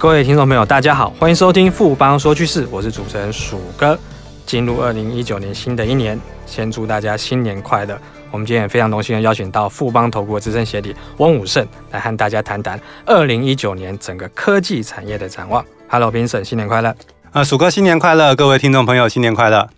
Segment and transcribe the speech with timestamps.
[0.00, 3.98] 各位听众朋友，大家好，欢迎收听富邦说趋势，我是主持人鼠哥。
[4.46, 8.00] 进入二零一九年新的一年，先祝大家新年快乐。
[8.30, 15.62] 我们今天也非常荣幸的邀请到富邦投顾的资深协理翁武胜来和大家谈谈二零一九年整个科技产业的展望。
[15.86, 16.96] Hello，Vincent，新年快乐！
[17.32, 18.34] 啊，鼠哥新年快乐！
[18.34, 19.68] 各位听众朋友，新年快乐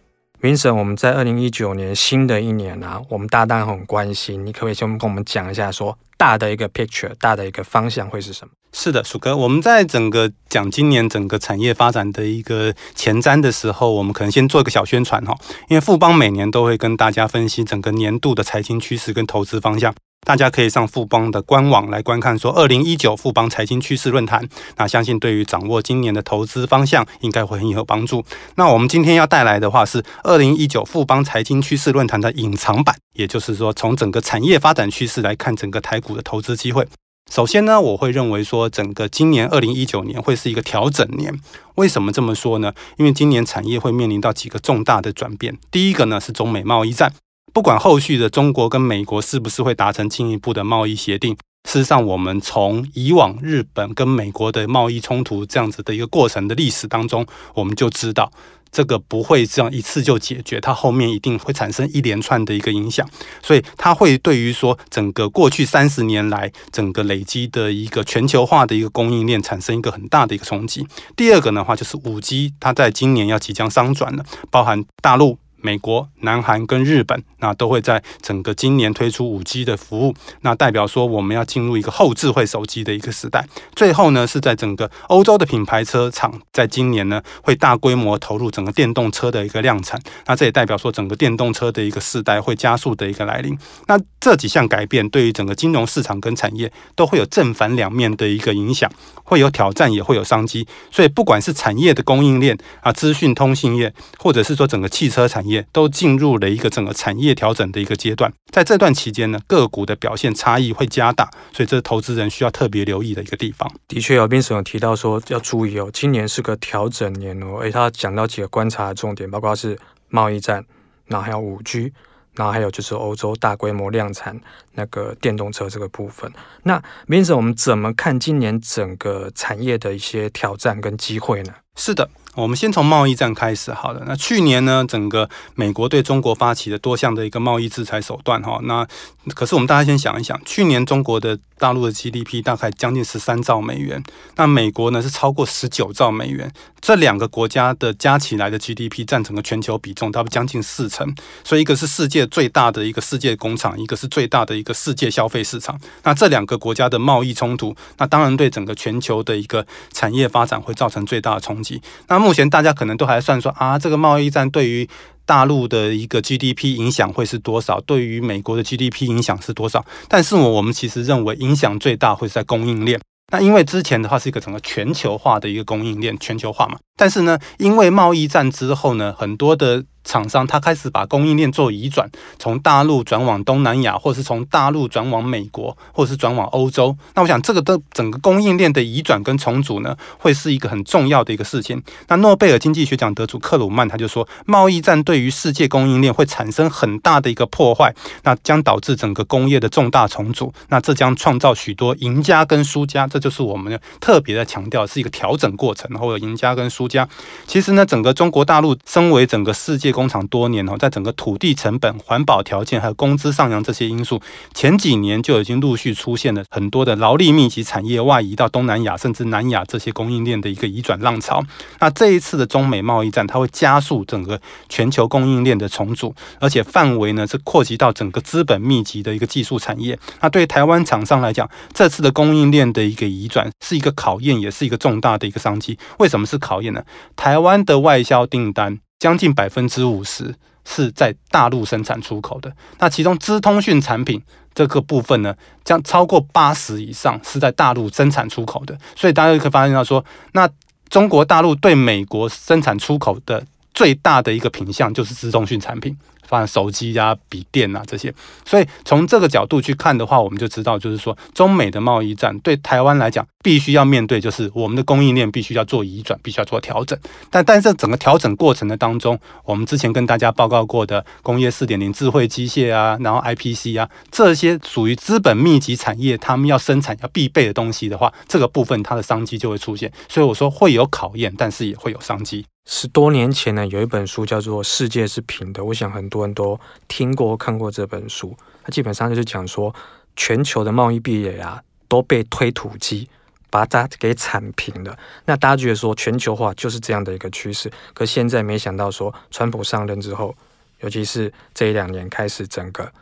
[0.40, 8.52] ！Vincent，我们在二零一九年新的一年啊，我们大家很关心，你可不可以先跟我们讲一下，说大的一个 picture，大的一个方向会是什么？
[8.74, 15.36] 是的，鼠哥，我们在整个讲今年整个产业发展的一个前瞻的时候，我们可能先做一个小宣传哈，
[15.68, 19.94] 因为富邦每年都会跟大家分析整个年度的财经趋势跟投资方向，
[20.26, 28.24] 大家可以上富邦的官网来观看，说二零一九富邦财经趋势论坛，那相信对于掌握今年的投资方向应该会很有帮助。
[28.54, 36.88] 那我们今天要带来的话是二零一九富邦财经趋势论坛的隐藏版，也就是说从整个产业发展趋势来看整个台股的投资机会。
[37.30, 41.40] 首先呢，我会认为说，整个今年二零一九年会是一个调整年。
[41.76, 42.74] 为什么这么说呢？
[42.98, 45.56] 因为今年产业会面临到几个重大的转变。
[45.70, 47.14] 第一个呢是中美贸易战，
[47.54, 51.34] 不管后续的中国跟美国是不是会达成进一步的贸易协定，
[51.66, 58.30] 事实上我们从以往日本跟美国的贸易冲突这样子的一个过程的历史当中，我们就知道。
[58.72, 63.08] 这个不会这样一次就解决，它后面一定会产生一连串的一个影响，
[63.42, 70.84] 所以它会对于说整个过去三十年来整个累积的一个全球化的一个供应链产生一个很大的一个冲击。
[71.14, 75.38] 第二个的话就是五 G，它在今年要即将商转了，包含大陆。
[75.62, 83.46] 美国、南韩跟日本，那都会在整个今年推出五 G 的服务，那代表说我们要进入一个后智慧手机的一个时代。
[83.74, 93.56] 最后呢，是在整个欧洲的品牌车厂，在今年呢会大规模投入整个电动车的一个量产，那这也代表说整个电动车的一个时代会加速的一个来临。
[93.86, 98.90] 那这几项改变对于整个金融市场跟产业都会有正反两面的一个影响，
[99.22, 100.66] 会有挑战，也会有商机。
[100.90, 105.51] 所以不管是产业的供应链啊，资讯通信业，或者是说整个汽车产业。
[105.52, 113.70] 也都进入了一个整个产业调整的一个阶段，在这段期间呢，个股的表现差异会加大，所以这是投资人需要特别留意的一个地方。
[113.86, 120.64] 的确，有 Vincent 有提到说要注意哦，今年是个调整年哦，诶，他讲到几个观察的重点，包括是贸易战，
[121.06, 121.92] 然后还有五 G，
[122.34, 124.40] 然后还有就是欧洲大规模量产
[124.72, 126.32] 那个电动车这个部分。
[126.62, 131.52] 那姚斌总我们怎么看今年整个产业的一些挑战跟机会呢？
[131.76, 132.08] 是的。
[132.34, 134.02] 我们先从贸易战开始好了。
[134.06, 138.86] 那去年呢，整个美国对中国发起的多项的一个贸易制裁手段哈，那
[139.34, 144.02] 可是我们大家先想一想，去年中国的大陆的 GDP 大概将近十三兆美元，
[144.36, 146.50] 那美国呢是超过十九兆美元，
[146.80, 151.14] 这两个国家的加起来的 GDP 占整个全球比重，它不将近四成。
[151.44, 155.78] 所以一个是世界最大的一个世界工厂，一个是最大的一个世界消费市场。
[156.02, 161.61] 那这两个国家的贸易冲突，那当然对整个全球的一个产业发展会造成最大的冲
[162.08, 164.88] 那目前大家可能都还算说啊，这个贸易战对于
[165.24, 167.80] 大陆的一个 GDP 影响会是多少？
[167.82, 169.84] 对于美国的 GDP 影响是多少？
[170.08, 173.00] 但是我我们其实认为影响最大会是在供应链。
[173.32, 176.76] 那因为之前的话是一个整个全球化的一个供应链，全球化嘛。
[176.98, 186.94] 但是呢，因为贸易战之后呢，很多的厂商他开始把供应链做移转，从大陆转往东南亚，或是从大陆转往美国，或是转往欧洲。
[187.14, 191.82] 那我想这个的整个供应链的移转跟重组呢，会是一个很重要的一个事情。
[192.08, 200.52] 那诺贝尔经济学奖得主克鲁曼他就说，贸易战对于世界供应链会产生很大的一个破坏，那将导致整个工业的重大重组。
[200.68, 207.08] 那这将创造许多赢家跟输家，这就是我们特别的强调，是一个调整过程，或者赢家跟输家。
[207.46, 214.20] 其实呢，整个中国大陆身为整个世界工工厂多年哦，在整个土地成本、环保条件还有工资上扬这些因素，
[214.52, 221.40] 前几年就已经陆续出现了很多的劳力密集产业外移到东南亚甚至南亚这些供应链的一个移转浪潮。
[221.78, 229.96] 那这一次的中美贸易战，它会加速整个全球供应链的重组，而且范围呢是扩及到整个资本密集的一个技术产业。
[230.20, 235.78] 那对台湾厂商来讲，这次的供应链的一个移转是一个考验，也是一个重大的一个商机。
[236.00, 236.82] 为什么是考验呢？
[237.14, 240.32] 台湾的外销订单将近百分之五十
[240.64, 244.22] 是在大陆生产出口的，那其中资通讯产品
[244.54, 245.34] 这个部分呢，
[245.64, 250.04] 将超过八十以上是在大陆生产出口的，所以大家就可以发现到说，
[250.34, 250.48] 那
[250.88, 253.44] 中国大陆对美国生产出口的
[253.74, 255.96] 最大的一个品项就是资通讯产品。
[256.26, 258.12] 放手机啊、笔电啊这些。
[258.44, 266.98] 所以从这个角度去看的话，我们就知道，就是说中美的贸易战对台湾来讲，必须要面对，就是我们的供应链必须要做移转，必须要做调整。
[267.30, 279.92] 但但是整个调整过程的当中，我们之前跟大家报告过的工业四点零、智慧机械啊，然后 IPC 啊这些属于资本密集产业，他们要生产要必备的东西的话，这个部分它的商机就会出现。
[280.08, 282.44] 所以我说会有考验，但是也会有商机。
[282.64, 288.36] 十多年前呢，有一本书叫做《世界是平的》，我想很多人都听过、看过这本书。
[288.62, 289.74] 它基本上就是讲说，
[290.14, 293.08] 全球的贸易壁垒啊都被推土机
[293.48, 294.96] 把它给铲平了。
[295.24, 300.36] 那大家觉得说全球化就是这样的一个趋势，可现在没想到说，川普上任之后，
[300.80, 302.92] 尤其是这一两年开始整个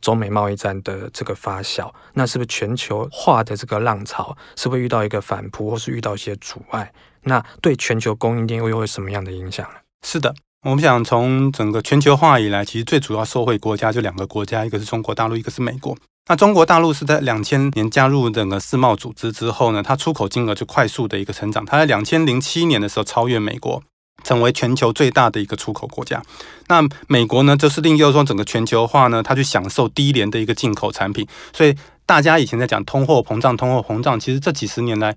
[0.00, 6.92] 中美贸易战的这个发酵，那是不是全球化的这个浪潮是不是遇到一个反扑，或是遇到一些阻碍？
[7.24, 9.78] 那对全球供应链又有什么样的影响呢？
[10.04, 15.96] 是的，我们想从整个全球化以来，其实最主要受惠国家就两个国家，一个是中国大陆，一个是美国。
[16.28, 21.64] 那中国大陆是在两千年加入整个世贸组织之后呢，它出口金额就快速的一个成长。
[21.66, 23.82] 它在两千零七年的时候超越美国，
[24.22, 26.22] 成为全球最大的一个出口国家。
[26.68, 31.26] 那美国呢，就是另一个说整个全球化呢，它去享受低廉的一个进口产品。
[31.52, 31.74] 所以
[32.06, 35.16] 大家以前在讲通货膨胀，通货膨胀，其实这几十年来。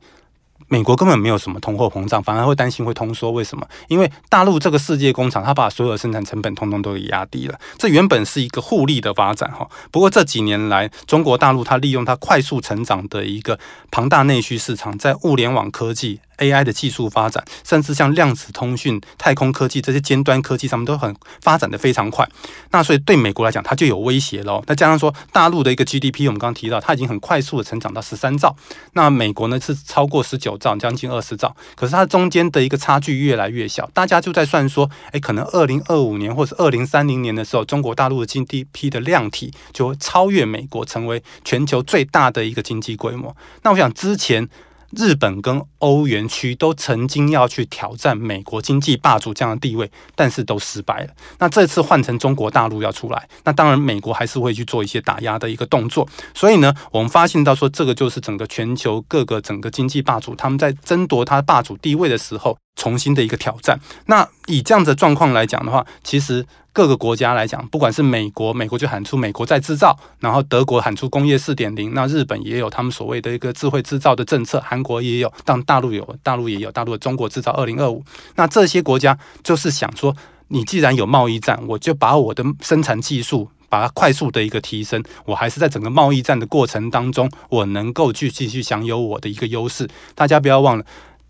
[0.68, 3.32] 美国根本没有什么通货膨胀，反而会担心会通缩。
[3.32, 3.68] 为什么？
[3.88, 7.60] 因为大陆这个世界工厂，它把所有的生产成本通通都给压低了。
[7.78, 9.68] 这原本是一个互利的发展哈。
[9.92, 13.60] 不过这几年来，中国大陆它利用它快速成长的一个
[13.92, 16.20] 庞大内需市场，在物联网科技。
[16.38, 22.28] AI 的技术发展，甚至像量子通讯、太空科技这些尖端科技上面都很发展的非常快。
[22.72, 24.64] 那所以对美国来讲，它就有威胁喽。
[24.68, 28.56] 那加上说大陆的一个 GDP，我们刚刚提到，它已经很快速的成长到十三兆。
[28.94, 31.56] 那美国呢是超过十九兆，将近二十兆。
[31.76, 43.36] 可是它中间的一个差距越来越小，大家就在算说，哎，可能二零二五年或者二零三零年的时候，中国大陆的 GDP 的量体就会超越美国，成为全球最大的一个经济规模。
[43.64, 44.50] 那我想之前。
[44.96, 51.10] 日本跟欧元区都曾经要去挑战美国经济霸主这样的地位，但是都失败了。
[51.38, 56.08] 那这次换成中国大陆要出来，那当然美国还是会去做一些打压的一个动作。
[56.34, 63.80] 所以呢，我们发现到说，这个就是整个全球各个整个经济霸主他们在争夺他霸主地位的时候，重新的一个挑战。
[64.06, 66.46] 那以这样的状况来讲的话，其实。
[66.76, 78.04] 各个国家来讲，不管是美国，美国就喊出“美国在制造”，然后德国喊出“工业四点零”，那日本也有他们所谓的一个智慧制造的政策，韩国也有，当大陆有，大陆也有，大陆的中国制造二零二五。
[78.36, 80.14] 那这些国家就是想说，
[80.50, 89.88] 你既然有贸易战，我就把我的生产技术把它快速的一个提升，我还是在整个贸易战的过程当中，我能够去继续享有我的一个优势。
[90.14, 90.86] 大家不要忘了，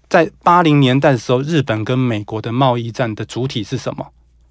[0.10, 4.08] 在八零年代的时候，日本跟美国的贸易战的主体是什么？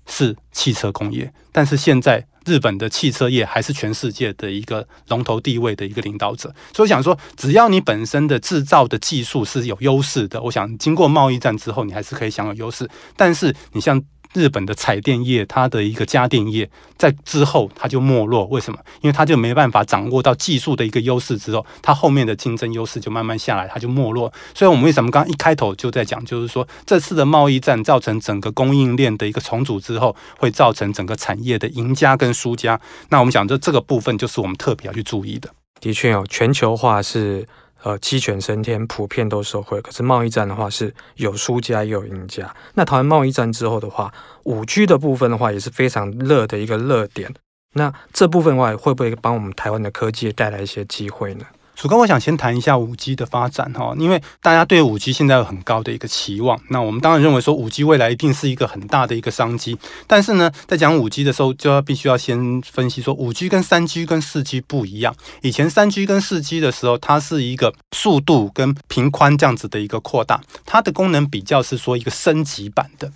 [0.07, 12.89] 是汽车工业，但是现在日本的汽车业还是全世界的一个龙头地位的一个领导者，所以想说，只要你本身的制造的技术是有优势的，我想经过贸易战之后，你还是可以享有优势。
[13.17, 14.03] 但是你像。
[14.35, 18.45] 日本的彩电业，它的一个家电业，在之后它就没落。
[18.47, 18.79] 为什么？
[19.01, 24.33] 因为它就没办法掌握到技术的一个优势之后，它后面的竞争优势就慢慢下来，它就没落。
[24.55, 32.81] 所以，我们为什么刚刚一开头就在讲，就是说这次的贸易战造成整个供应链的一个重组之后，会造成整个产业的赢家跟输家。
[33.11, 35.49] 那我们讲这这个部分，就是我们特别要去注意的。
[35.81, 37.47] 的确哦，全球化是。
[37.85, 39.79] 呃，鸡犬升天，普遍都受惠。
[39.83, 42.55] 可是贸易战的话，是有输家也有赢家。
[42.73, 44.11] 那台湾贸易战之后的话，
[44.45, 47.31] 五 G 的部分的话，也是非常热的一个热点。
[47.75, 51.45] 那这部分的话，会不会帮我们台湾的科技带来一些机会呢？
[51.77, 56.59] 楚哥，我想先谈一下五 G 的发展哈，因为大家对五 G 现在有很高的一个期望。
[56.71, 59.77] 那我们当然认为说五 G 未来一定是一个很大的一个商机。
[60.07, 65.15] 但是呢，在讲五 G 的时候，就要必须要先分析说，五 G 跟三 G 跟四 G 不一样。
[65.43, 73.11] 以前三 G 跟四 G 的时候，它是一个速度跟频宽这样子的一个扩大，它的功能比较是说一个升级版的。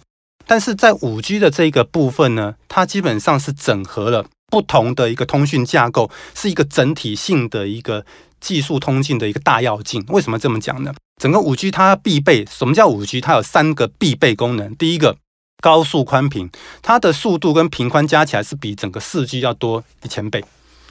[0.47, 8.05] 但是在五 G 的这个部分呢，它基本上是整合了不同的一个通讯架构，是一个整体性的一个。
[8.41, 10.93] 技术通进的一个大要进，为什么这么讲呢？
[11.21, 13.21] 整个五 G 它必备，什么叫五 G？
[13.21, 14.75] 它有三个必备功能。
[14.77, 15.17] 第一个，
[15.61, 16.49] 高速宽频，
[16.81, 20.45] 它的速度跟频宽加起来是比整个四 G 要多一千倍。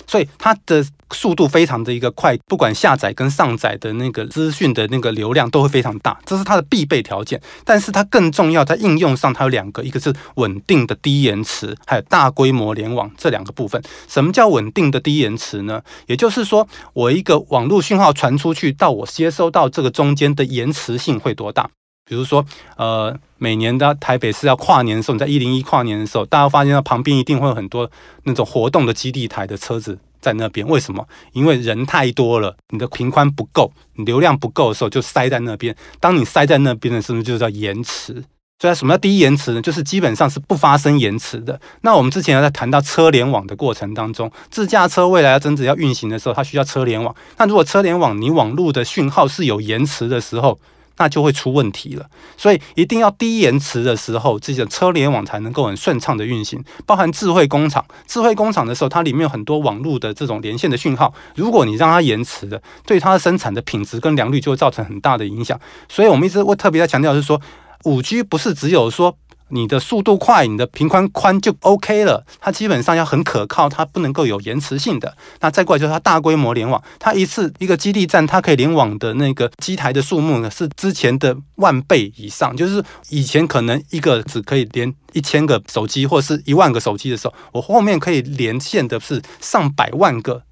[0.08, 0.84] 所以它的
[1.14, 7.42] 速度非常的一个快，不管下载跟上载的那个资讯的那个流量都会非常大，这是它的必备条件。
[7.64, 13.82] 但是它更重要，在应用上它有两个，一个是稳定的低延迟，还有大规模联网这两个部分。
[14.08, 15.82] 什么叫稳定的低延迟呢？
[16.08, 21.70] 也就是说，我一个网络讯号传出去到我接收到这个中间的延迟性会多大？
[22.08, 22.44] 比如说，
[22.78, 27.90] 呃，每年的台北市要跨年的时候，你在一零一跨年的时候，大家发现到旁边一定会有很多
[28.24, 30.66] 那种活动的基地台的车子在那边。
[30.66, 31.06] 为什么？
[31.34, 35.76] 因为人太多了，你的频宽不够，你流量不够的时候就塞在那边。
[36.00, 38.24] 当你塞在那边的时候，就叫延迟。
[38.60, 39.62] 所以什么叫低延迟呢？
[39.62, 41.60] 就是基本上是不发生延迟的。
[41.82, 47.14] 那我们之前在谈到车联网的过程当中，自驾车未来要真正要运行的时候，它需要车联网。
[47.38, 50.58] 那如果车联网你网络的讯号是有延迟的时候，
[50.98, 52.10] 那就会出问题了。
[52.36, 56.64] 所以一定要低延迟的时候，这些车联网才能够很顺畅的运行。
[56.86, 65.60] 包含智慧工厂，智慧工厂的时候，它里面有很多网络的这种连线的讯号，如果你让它延迟的，对它的生产的品质跟良率就会造成很大的影响。
[65.88, 67.42] 所以我们一直会特别在强调，是说。
[67.84, 69.16] 五 G 不是只有说
[69.50, 75.16] 你的速度快，你的频宽宽就 OK 了，它基本上要很可靠，它不能够有延迟性的。
[75.40, 82.56] 那再过来就是它大规模联网，它一次一个基地站，它可以联网的那个机台的数目呢，是之前的万倍以上。
[82.56, 90.44] 就是以前可能一个只可以连一千个手机或是一万个手机的时候，我后面可以连线的是上百万个。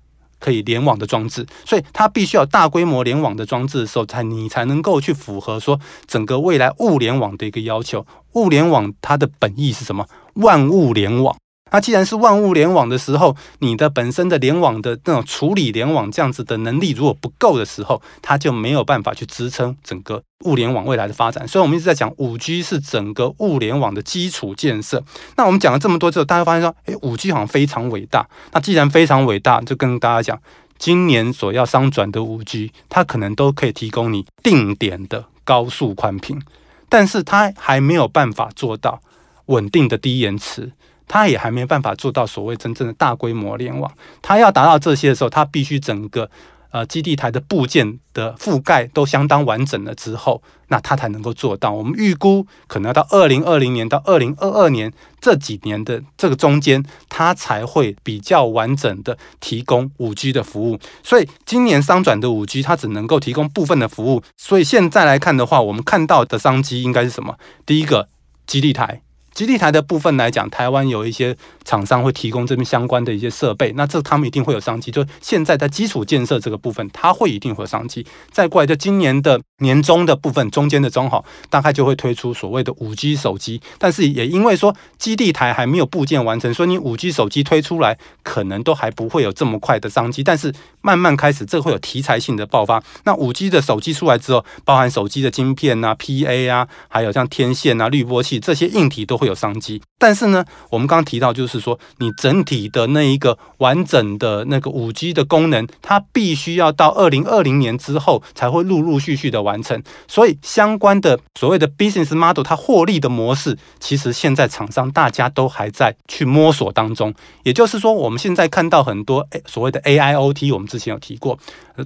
[0.46, 8.06] 可以联网的装置，所以它必须要大规模联网的装置的时候，才你才能够去符合说整个未来物联网的一个要求。
[8.34, 10.06] 物联网它的本意是什么？
[10.36, 11.36] 万物联网。
[11.72, 21.46] 那既然是万物联网的时候，你的本身的联网的那种处理联网这样子的能力如果不够的时候，它就没有办法去支撑整个物联网未来的发展。
[21.48, 25.04] 所以，我们一直在讲五 G 是整个物联网的基础建设。
[25.36, 28.28] 那我们讲了这么多之后，大家发现说，诶，五 G 好像非常伟大。
[28.54, 30.40] 那既然非常伟大，就跟大家讲，
[30.78, 36.40] 今年所要商转的五 G，它可能都可以提供你定点的高速宽频，
[36.88, 39.02] 但是它还没有办法做到
[39.48, 40.72] 稳定的低延迟。
[41.08, 43.92] 它也还没办法做到所谓真正的大规模联网。
[44.22, 46.30] 它要达到这些的时候，它必须整个
[46.72, 51.72] 呃基地台的部件的覆盖都相当完整了之后，那它才能够做到。
[51.72, 60.80] 我们预估可能要到二零二零年到二零二二年这几年的这个中间，它才会比较完整的提供五 G 的服务。
[61.04, 64.22] 所以今年商转的五 G，它只能够提供部分的服务。
[64.36, 67.38] 所以现在来看的话，我们看到的商机应该是什么？
[67.66, 68.10] 第一个
[68.46, 69.02] 基地台。
[69.36, 74.90] 基地台的部分来讲，台湾有一些厂商会提供这边相关的一些设备，那这他们一定会有商机。
[74.90, 78.08] 就现在在基础建设这个部分，它会一定会有商机。
[78.32, 83.62] 再过来，就今年的年中的部分，中间的中好，大概就会推出所谓的五 G 手机。
[83.78, 90.24] 但是也因为说基地台还没有部件完成，所以你五 G 手机推出来，可能都还不会有这么快的商机。
[90.24, 90.54] 但是
[90.86, 92.82] 慢慢开始，这会有题材性的爆发。
[93.04, 99.26] 那五 G 的手机出来之后，包含手机的晶片啊、PA 啊，还有像天线啊、滤波器这些硬体都会。
[99.26, 109.82] 有商机，但是呢，我们刚刚提到，就是说，你整体的那一个完整的那个五 G 的功能，它必须要到二零二零年之后才会陆陆续续的完成。
[110.08, 117.12] 所以，相关的所谓的 business model，它获利的模式，其实现在厂商大家都还在去摸索当中。
[117.42, 121.40] 也就是说，我们现在看到很多所谓的 AIoT，我们之前有提过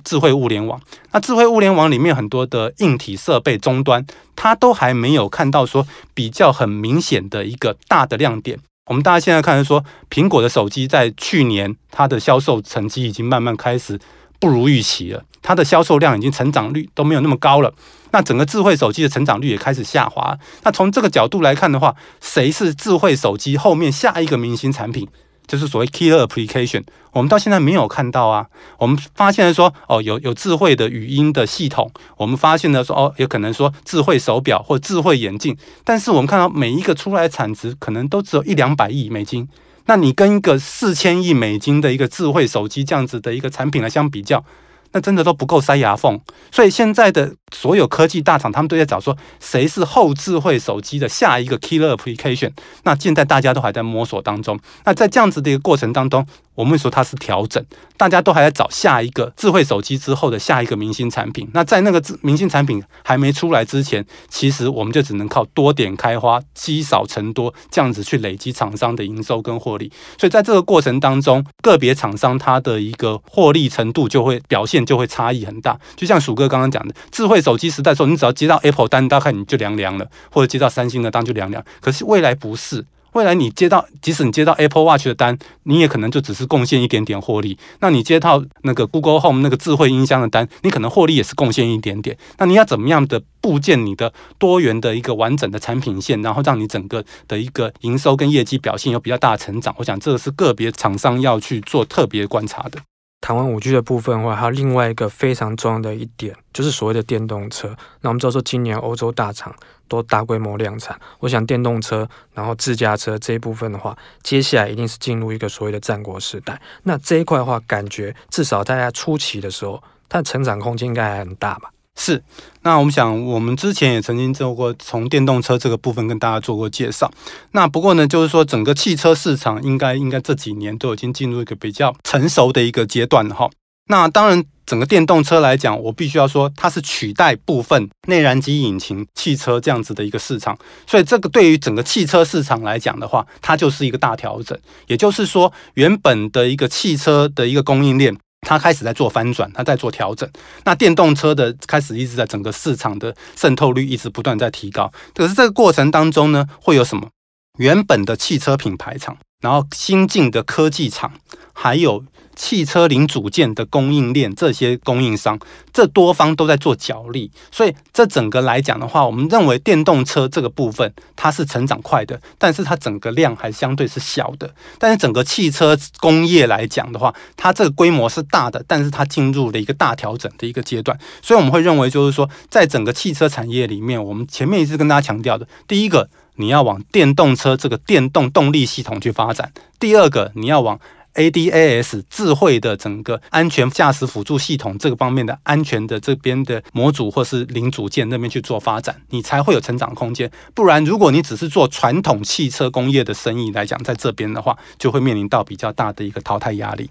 [0.04, 0.82] 智慧物联网。
[1.12, 4.04] 那智慧物联网里面很多的硬体设备终端。
[4.36, 8.58] 它都还没有看到说比较很明显的一个大的亮点。
[8.86, 14.00] 我们大家现在看说，苹果的手机在去年它的销售成绩已经慢慢开始
[14.40, 17.74] 不如预期了，它的销售量已经成长率都没有那么高了。
[18.12, 20.40] 那整个智慧手机的成长率也开始下滑。
[20.64, 25.06] 那从这个角度来看的话，谁是智慧手机后面下一个明星产品？
[25.50, 28.46] 就是所谓 killer application，我们到现在没有看到啊。
[28.78, 39.50] 我们发现说，哦，有有智慧的语音的系统，我们发现了说，哦，有可能说智慧手表或智慧眼镜，但是我们看到每一个出来的产值可能都只有一两百亿美金。
[39.88, 44.46] 那你跟一个四千亿美金的一个智慧手机这样子的一个产品来相比较，
[44.92, 46.22] 那真的都不够塞牙缝。
[46.52, 52.52] 所以现在的所有科技大厂，他们都在找说，谁是后智慧手机的下一个 killer application。
[52.84, 54.60] 那现在大家都还在摸索当中。
[54.86, 56.26] 那在这样子的一个过程当中，
[56.56, 57.64] 我们会说它是调整，
[57.96, 61.50] 大家都还在找下一个智慧手机之后的下一个明星产品。
[61.54, 69.92] 那在那个明星产品还没出来之前，其实我们就只能靠多点开花，积少成多，这样子去累积厂商的营收跟获利。
[70.18, 75.80] 所以在这个过程当中，个别厂商它的一个获利程度就会表现就会差异很大。
[75.96, 81.64] 就像鼠哥刚刚讲的，智慧手机时代的时候，你只要接到 Apple 单，大概你就凉凉了，或者接到三星的单就凉凉。
[81.82, 82.86] 可是未来不是。
[83.14, 87.58] 未来你接到，即使你接到 Apple Watch 的单，你也可能就只是贡献一点点获利。
[87.80, 92.16] 那你接到那个 Google Home 那个智慧音箱的单，你可能获利也是贡献一点点。
[92.38, 99.74] 那你要怎么样的部件你的多元的一个完整的产品线，然后让你整个的一个营收跟业绩表现有比较大的成长？
[99.80, 102.78] 我想这个是个别厂商要去做特别观察的。
[103.22, 107.76] 台湾五 G 的部分的话，还有另外一个非常重要的一点，就是所谓的电动车。
[108.02, 109.54] 那我们知道说，今年欧洲大厂
[109.88, 116.60] 都大规模量产，我想电动车，然后自驾车这一部分的话，接下来一定是进入一个所谓的战国时代。
[116.84, 121.70] 那这一块的话，感觉至少大家初期的时候，它的成长空间应该还很大吧？
[122.00, 122.24] 是。
[122.64, 127.12] 那我们想，我们之前也曾经做过从电动车这个部分跟大家做过介绍。
[127.52, 133.50] 那不过呢，就是说整个汽车市场应该应该这几年都已经进入一个比较成熟的一个阶段了哈。
[133.88, 144.56] 那当然，整个电动车来讲，我必须要说，它是取代部分内燃机引擎汽车这样子的一个市场，所以这个对于整个汽车市场来讲的话，它就是一个大调整。
[144.86, 150.30] 也就是说，原本的一个汽车的一个供应链，它开始在做翻转，它在做调整。
[150.64, 154.92] 那电动车的开始一直在整个市场的渗透率一直不断在提高。
[155.14, 157.10] 可是这个过程当中呢，会有什么？
[157.58, 161.14] 原本的汽车品牌厂，然后新进的科技厂，
[161.54, 162.04] 还有。
[162.36, 165.38] 汽车零组件的供应链，这些供应商，
[165.74, 174.50] 这多方都在做角力，所以这整个来讲的话，我们认为电动车这个部分它是成长快的，但是它整个量还相对是小的。
[174.78, 180.98] 但是整个汽车工业来讲的话，它这个规模是大的，但是它进入了一个大调整的一个阶段。
[181.22, 190.80] 所以我们会认为，就是说，在整个汽车产业里面，我们前面一直跟大家强调的，第一个，你要往电动车这个电动动力系统去发展；第二个，你要往
[191.16, 200.32] ADAS 智慧的整个安全驾驶辅助系统这个方面的安全的这边的模组或是零组件那边去做发展，你才会有成长空间。
[200.54, 206.90] 不然，如果你只是做传统汽车工业的生意来讲，在这边的话，就会面临到比较大的一个淘汰压力。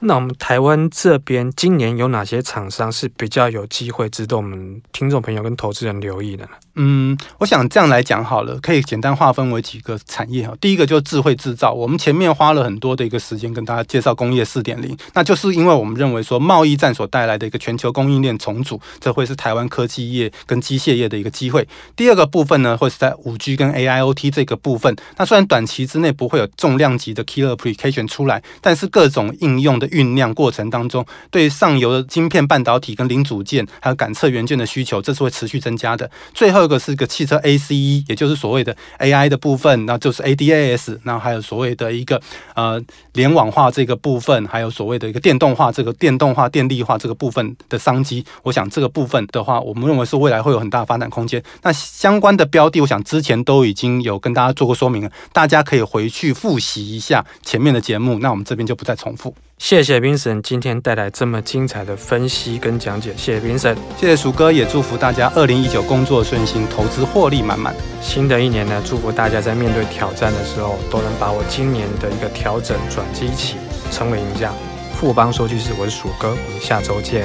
[0.00, 6.50] 那我们台湾这边今年有哪些厂商是比较有机会值得我们听众朋友跟投资人留意的呢？
[6.74, 10.54] 嗯，我想这样来讲好了，可以简单划分为几个产业哈。
[10.60, 21.66] 第一个就是智慧制造，我们前面花了很多的一个时间跟大家介绍工业四点零，那就是因为我们认为说贸易战所带来的一个全球供应链重组，这会是台湾科技业跟机械业的一个机会。
[21.94, 24.96] 第二个部分呢，会是在五 G 跟 AIoT 这个部分。
[25.18, 36.10] 那虽然短期之内不会有重量级的 killer application 出来，但是各种应用的酝酿过程当中，对上游的晶片、半导体跟零组件，还有感测元件的需求，这是会持续增加的。
[36.32, 42.22] 最后这个是个汽车 ACE，也就是所谓的 AI 的部分，那就是 ADAS，那还有所谓的一个
[42.54, 42.80] 呃
[43.14, 48.24] 联网化这个部分，还有所谓的一个电动化这个电动化、电力化这个部分的商机。
[48.44, 51.42] 我想这个部分的话，我们认为是未来会有很大的发展空间。
[51.62, 58.20] 那相关的标的，我想之前都已经有跟大家做过说明了，大家可以回去复习一下前面的节目。
[58.20, 59.34] 那我们这边就不再重复。
[59.62, 67.72] 谢谢 Vincent 今天带来这么精彩的分析跟讲解，谢谢 Vincent，谢谢鼠哥，也祝福大家二零一九工作顺心，投资获利满满。
[68.00, 73.54] 新的一年呢，祝福大家在面对挑战的时候，都能把握今年的一个调整转机期，
[73.92, 74.52] 成为赢家。
[74.96, 77.24] 富邦说句是，我是鼠哥，我们下周见。